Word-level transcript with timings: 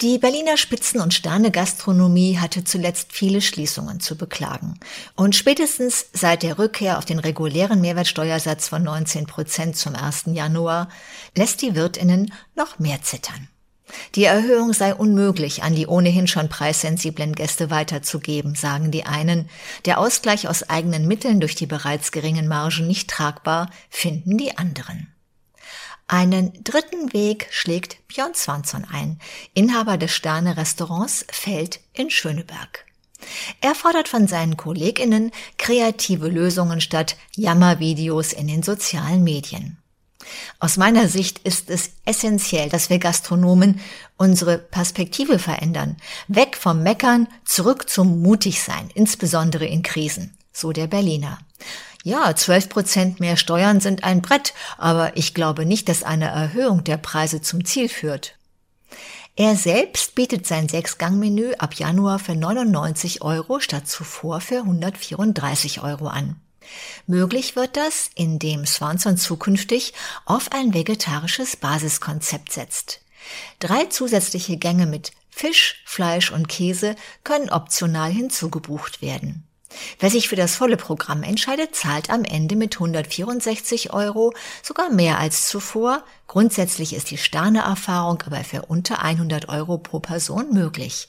Die 0.00 0.18
Berliner 0.18 0.56
Spitzen- 0.56 1.00
und 1.00 1.12
Sterne-Gastronomie 1.12 2.38
hatte 2.38 2.62
zuletzt 2.62 3.12
viele 3.12 3.40
Schließungen 3.40 3.98
zu 3.98 4.16
beklagen. 4.16 4.78
Und 5.16 5.34
spätestens 5.34 6.06
seit 6.12 6.44
der 6.44 6.56
Rückkehr 6.56 6.98
auf 6.98 7.04
den 7.04 7.18
regulären 7.18 7.80
Mehrwertsteuersatz 7.80 8.68
von 8.68 8.84
19 8.84 9.26
Prozent 9.26 9.76
zum 9.76 9.96
1. 9.96 10.26
Januar 10.26 10.88
lässt 11.36 11.62
die 11.62 11.74
Wirtinnen 11.74 12.32
noch 12.54 12.78
mehr 12.78 13.02
zittern. 13.02 13.48
Die 14.14 14.22
Erhöhung 14.22 14.72
sei 14.72 14.94
unmöglich 14.94 15.64
an 15.64 15.74
die 15.74 15.88
ohnehin 15.88 16.28
schon 16.28 16.48
preissensiblen 16.48 17.34
Gäste 17.34 17.68
weiterzugeben, 17.68 18.54
sagen 18.54 18.92
die 18.92 19.04
einen. 19.04 19.48
Der 19.84 19.98
Ausgleich 19.98 20.46
aus 20.46 20.70
eigenen 20.70 21.08
Mitteln 21.08 21.40
durch 21.40 21.56
die 21.56 21.66
bereits 21.66 22.12
geringen 22.12 22.46
Margen 22.46 22.86
nicht 22.86 23.10
tragbar, 23.10 23.68
finden 23.90 24.38
die 24.38 24.56
anderen. 24.56 25.08
Einen 26.10 26.64
dritten 26.64 27.12
Weg 27.12 27.48
schlägt 27.50 28.08
Björn 28.08 28.34
Swanson 28.34 28.86
ein, 28.90 29.20
Inhaber 29.52 29.98
des 29.98 30.12
Sterne-Restaurants 30.12 31.26
Feld 31.30 31.80
in 31.92 32.08
Schöneberg. 32.08 32.86
Er 33.60 33.74
fordert 33.74 34.08
von 34.08 34.26
seinen 34.26 34.56
KollegInnen 34.56 35.32
kreative 35.58 36.28
Lösungen 36.28 36.80
statt 36.80 37.16
Jammervideos 37.36 38.32
in 38.32 38.46
den 38.46 38.62
sozialen 38.62 39.22
Medien. 39.22 39.76
Aus 40.60 40.78
meiner 40.78 41.08
Sicht 41.08 41.40
ist 41.40 41.68
es 41.68 41.90
essentiell, 42.06 42.70
dass 42.70 42.88
wir 42.88 42.98
Gastronomen 42.98 43.80
unsere 44.16 44.56
Perspektive 44.56 45.38
verändern. 45.38 45.98
Weg 46.26 46.56
vom 46.56 46.82
Meckern, 46.82 47.28
zurück 47.44 47.90
zum 47.90 48.22
Mutigsein, 48.22 48.90
insbesondere 48.94 49.66
in 49.66 49.82
Krisen, 49.82 50.38
so 50.52 50.72
der 50.72 50.86
Berliner. 50.86 51.38
Ja, 52.08 52.34
12 52.34 52.70
Prozent 52.70 53.20
mehr 53.20 53.36
Steuern 53.36 53.80
sind 53.80 54.02
ein 54.02 54.22
Brett, 54.22 54.54
aber 54.78 55.14
ich 55.18 55.34
glaube 55.34 55.66
nicht, 55.66 55.90
dass 55.90 56.02
eine 56.02 56.28
Erhöhung 56.28 56.82
der 56.82 56.96
Preise 56.96 57.42
zum 57.42 57.66
Ziel 57.66 57.90
führt. 57.90 58.34
Er 59.36 59.56
selbst 59.56 60.14
bietet 60.14 60.46
sein 60.46 60.70
Sechsgang-Menü 60.70 61.52
ab 61.58 61.74
Januar 61.74 62.18
für 62.18 62.34
99 62.34 63.20
Euro 63.20 63.60
statt 63.60 63.88
zuvor 63.88 64.40
für 64.40 64.60
134 64.60 65.82
Euro 65.82 66.06
an. 66.06 66.40
Möglich 67.06 67.56
wird 67.56 67.76
das, 67.76 68.08
indem 68.14 68.64
Swanson 68.64 69.18
zukünftig 69.18 69.92
auf 70.24 70.52
ein 70.52 70.72
vegetarisches 70.72 71.56
Basiskonzept 71.56 72.52
setzt. 72.52 73.02
Drei 73.58 73.84
zusätzliche 73.84 74.56
Gänge 74.56 74.86
mit 74.86 75.12
Fisch, 75.28 75.82
Fleisch 75.84 76.32
und 76.32 76.48
Käse 76.48 76.96
können 77.22 77.50
optional 77.50 78.10
hinzugebucht 78.10 79.02
werden. 79.02 79.47
Wer 79.98 80.10
sich 80.10 80.28
für 80.28 80.36
das 80.36 80.56
volle 80.56 80.76
Programm 80.76 81.22
entscheidet, 81.22 81.74
zahlt 81.74 82.10
am 82.10 82.24
Ende 82.24 82.56
mit 82.56 82.74
164 82.76 83.92
Euro 83.92 84.32
sogar 84.62 84.90
mehr 84.90 85.18
als 85.18 85.48
zuvor. 85.48 86.04
Grundsätzlich 86.26 86.94
ist 86.94 87.10
die 87.10 87.18
Sterneerfahrung 87.18 88.22
aber 88.26 88.44
für 88.44 88.62
unter 88.62 89.02
100 89.02 89.48
Euro 89.48 89.78
pro 89.78 90.00
Person 90.00 90.52
möglich. 90.52 91.08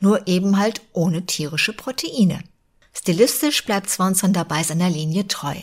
Nur 0.00 0.26
eben 0.26 0.58
halt 0.58 0.80
ohne 0.92 1.26
tierische 1.26 1.72
Proteine. 1.72 2.40
Stilistisch 2.92 3.64
bleibt 3.64 3.90
Swanson 3.90 4.32
dabei 4.32 4.62
seiner 4.62 4.90
Linie 4.90 5.28
treu. 5.28 5.54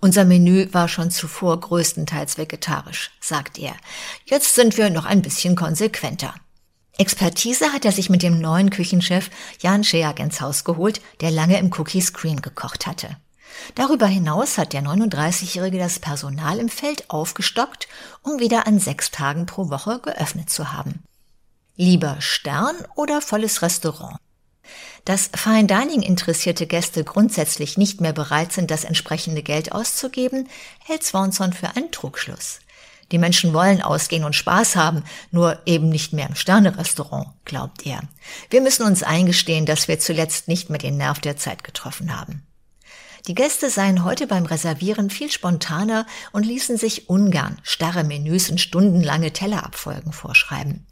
Unser 0.00 0.24
Menü 0.24 0.68
war 0.72 0.88
schon 0.88 1.10
zuvor 1.10 1.58
größtenteils 1.60 2.36
vegetarisch, 2.36 3.12
sagt 3.20 3.58
er. 3.58 3.74
Jetzt 4.24 4.54
sind 4.54 4.76
wir 4.76 4.90
noch 4.90 5.04
ein 5.04 5.22
bisschen 5.22 5.54
konsequenter. 5.54 6.34
Expertise 6.98 7.72
hat 7.72 7.84
er 7.84 7.92
sich 7.92 8.10
mit 8.10 8.22
dem 8.22 8.40
neuen 8.40 8.70
Küchenchef 8.70 9.30
Jan 9.60 9.82
Scheak 9.82 10.18
ins 10.18 10.40
Haus 10.40 10.64
geholt, 10.64 11.00
der 11.20 11.30
lange 11.30 11.58
im 11.58 11.72
Cookie 11.72 12.02
Screen 12.02 12.42
gekocht 12.42 12.86
hatte. 12.86 13.16
Darüber 13.74 14.06
hinaus 14.06 14.58
hat 14.58 14.72
der 14.72 14.82
39-Jährige 14.82 15.78
das 15.78 15.98
Personal 15.98 16.58
im 16.58 16.68
Feld 16.68 17.10
aufgestockt, 17.10 17.88
um 18.22 18.38
wieder 18.38 18.66
an 18.66 18.78
sechs 18.78 19.10
Tagen 19.10 19.46
pro 19.46 19.70
Woche 19.70 20.00
geöffnet 20.00 20.50
zu 20.50 20.72
haben. 20.72 21.02
Lieber 21.76 22.16
Stern 22.20 22.76
oder 22.94 23.20
volles 23.20 23.62
Restaurant? 23.62 24.18
Dass 25.04 25.30
Fine 25.34 25.66
Dining 25.66 26.02
interessierte 26.02 26.66
Gäste 26.66 27.02
grundsätzlich 27.02 27.76
nicht 27.76 28.00
mehr 28.00 28.12
bereit 28.12 28.52
sind, 28.52 28.70
das 28.70 28.84
entsprechende 28.84 29.42
Geld 29.42 29.72
auszugeben, 29.72 30.48
hält 30.84 31.02
Swanson 31.02 31.52
für 31.52 31.74
einen 31.74 31.90
Trugschluss. 31.90 32.60
Die 33.12 33.18
Menschen 33.18 33.52
wollen 33.52 33.82
ausgehen 33.82 34.24
und 34.24 34.34
Spaß 34.34 34.74
haben, 34.74 35.04
nur 35.30 35.60
eben 35.66 35.90
nicht 35.90 36.14
mehr 36.14 36.28
im 36.28 36.34
Sternerestaurant, 36.34 37.28
glaubt 37.44 37.86
er. 37.86 38.00
Wir 38.50 38.62
müssen 38.62 38.84
uns 38.84 39.02
eingestehen, 39.02 39.66
dass 39.66 39.86
wir 39.86 40.00
zuletzt 40.00 40.48
nicht 40.48 40.70
mehr 40.70 40.78
den 40.78 40.96
Nerv 40.96 41.20
der 41.20 41.36
Zeit 41.36 41.62
getroffen 41.62 42.18
haben. 42.18 42.42
Die 43.28 43.34
Gäste 43.34 43.70
seien 43.70 44.02
heute 44.02 44.26
beim 44.26 44.46
Reservieren 44.46 45.08
viel 45.08 45.30
spontaner 45.30 46.06
und 46.32 46.44
ließen 46.44 46.76
sich 46.76 47.08
ungern 47.08 47.58
starre 47.62 48.02
Menüs 48.02 48.50
und 48.50 48.60
stundenlange 48.60 49.32
Tellerabfolgen 49.32 50.12
vorschreiben. 50.12 50.86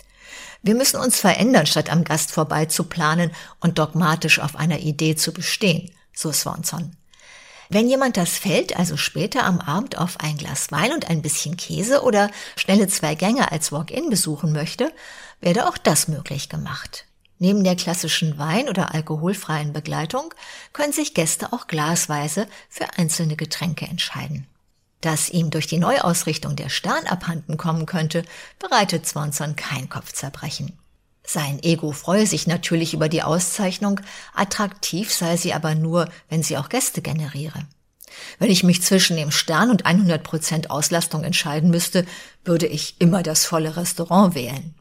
Wir 0.63 0.75
müssen 0.75 1.01
uns 1.01 1.19
verändern, 1.19 1.67
statt 1.67 1.91
am 1.91 2.05
Gast 2.05 2.31
vorbei 2.31 2.67
zu 2.67 2.85
planen 2.85 3.33
und 3.61 3.79
dogmatisch 3.79 4.39
auf 4.39 4.55
einer 4.55 4.79
Idee 4.79 5.17
zu 5.17 5.33
bestehen, 5.33 5.91
so 6.13 6.31
Swanson. 6.31 6.95
Wenn 7.73 7.89
jemand 7.89 8.17
das 8.17 8.37
Feld 8.37 8.77
also 8.77 8.97
später 8.97 9.45
am 9.45 9.61
Abend 9.61 9.97
auf 9.97 10.19
ein 10.19 10.37
Glas 10.37 10.73
Wein 10.73 10.93
und 10.93 11.09
ein 11.09 11.23
bisschen 11.23 11.57
Käse 11.57 12.03
oder 12.03 12.29
schnelle 12.57 12.89
zwei 12.89 13.15
Gänge 13.15 13.53
als 13.53 13.71
Walk-in 13.71 14.11
besuchen 14.11 14.51
möchte, 14.51 14.93
werde 15.41 15.69
auch 15.69 15.79
das 15.79 16.09
möglich 16.09 16.49
gemacht. 16.49 17.07
Neben 17.39 17.63
der 17.63 17.77
klassischen 17.77 18.39
Wein- 18.39 18.69
oder 18.69 18.93
alkoholfreien 18.93 19.73
Begleitung 19.73 20.35
können 20.73 20.93
sich 20.93 21.15
Gäste 21.15 21.53
auch 21.53 21.69
glasweise 21.69 22.49
für 22.69 22.99
einzelne 22.99 23.37
Getränke 23.37 23.87
entscheiden. 23.87 24.49
Dass 25.01 25.31
ihm 25.31 25.51
durch 25.51 25.69
die 25.69 25.79
Neuausrichtung 25.79 26.57
der 26.57 26.71
Stern 26.71 27.07
abhanden 27.07 27.57
kommen 27.57 27.87
könnte, 27.87 28.25
bereitet 28.59 29.07
Swanson 29.07 29.55
kein 29.55 29.89
Kopfzerbrechen. 29.89 30.77
Sein 31.33 31.63
Ego 31.63 31.93
freue 31.93 32.27
sich 32.27 32.49
natürlich 32.49 32.93
über 32.93 33.09
die 33.09 33.23
Auszeichnung, 33.23 34.01
attraktiv 34.35 35.15
sei 35.15 35.37
sie 35.37 35.55
aber 35.55 35.77
nur, 35.77 36.09
wenn 36.29 36.43
sie 36.43 36.59
auch 36.59 36.69
Gäste 36.69 37.03
generiere. 37.03 37.69
Wenn 38.41 38.51
ich 38.51 38.65
mich 38.65 38.83
zwischen 38.83 39.17
dem 39.17 39.31
Stern 39.31 39.71
und 39.71 39.87
100 39.87 40.25
Prozent 40.25 40.71
Auslastung 40.73 41.23
entscheiden 41.23 41.71
müsste, 41.71 42.05
würde 42.45 42.67
ich 42.67 43.01
immer 43.01 43.23
das 43.23 43.45
volle 43.45 43.77
Restaurant 43.77 44.35
wählen. 44.35 44.75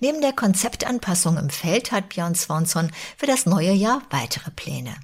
Neben 0.00 0.20
der 0.20 0.32
Konzeptanpassung 0.32 1.36
im 1.36 1.50
Feld 1.50 1.92
hat 1.92 2.08
Björn 2.08 2.34
Swanson 2.34 2.90
für 3.16 3.26
das 3.26 3.46
neue 3.46 3.72
Jahr 3.72 4.02
weitere 4.10 4.50
Pläne. 4.50 4.96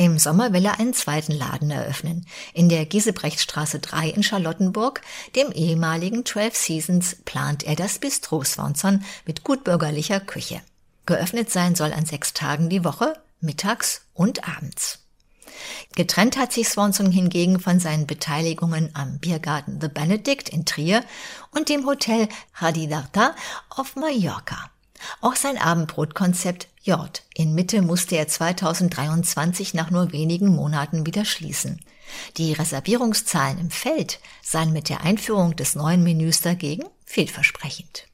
Im 0.00 0.18
Sommer 0.18 0.54
will 0.54 0.64
er 0.64 0.80
einen 0.80 0.94
zweiten 0.94 1.32
Laden 1.32 1.70
eröffnen, 1.70 2.24
in 2.54 2.70
der 2.70 2.86
Giesebrechtstraße 2.86 3.80
3 3.80 4.08
in 4.08 4.22
Charlottenburg, 4.22 5.02
dem 5.36 5.52
ehemaligen 5.52 6.24
12 6.24 6.56
Seasons, 6.56 7.16
plant 7.26 7.64
er 7.64 7.76
das 7.76 7.98
Bistro 7.98 8.42
Swanson 8.42 9.04
mit 9.26 9.44
gutbürgerlicher 9.44 10.18
Küche. 10.18 10.62
Geöffnet 11.04 11.50
sein 11.50 11.74
soll 11.74 11.92
an 11.92 12.06
sechs 12.06 12.32
Tagen 12.32 12.70
die 12.70 12.82
Woche, 12.82 13.12
mittags 13.42 14.06
und 14.14 14.48
abends. 14.48 15.00
Getrennt 15.94 16.38
hat 16.38 16.54
sich 16.54 16.70
Swanson 16.70 17.12
hingegen 17.12 17.60
von 17.60 17.78
seinen 17.78 18.06
Beteiligungen 18.06 18.88
am 18.94 19.18
Biergarten 19.18 19.82
The 19.82 19.88
Benedict 19.88 20.48
in 20.48 20.64
Trier 20.64 21.04
und 21.50 21.68
dem 21.68 21.84
Hotel 21.84 22.26
Hadidarta 22.54 23.34
auf 23.68 23.96
Mallorca. 23.96 24.70
Auch 25.20 25.36
sein 25.36 25.58
Abendbrotkonzept 25.58 26.68
Jord 26.82 27.24
in 27.34 27.54
Mitte 27.54 27.82
musste 27.82 28.16
er 28.16 28.26
2023 28.26 29.74
nach 29.74 29.90
nur 29.90 30.12
wenigen 30.12 30.48
Monaten 30.48 31.04
wieder 31.04 31.24
schließen. 31.26 31.80
Die 32.38 32.52
Reservierungszahlen 32.52 33.58
im 33.58 33.70
Feld 33.70 34.18
seien 34.42 34.72
mit 34.72 34.88
der 34.88 35.02
Einführung 35.02 35.54
des 35.56 35.74
neuen 35.74 36.02
Menüs 36.02 36.40
dagegen 36.40 36.84
vielversprechend. 37.04 38.09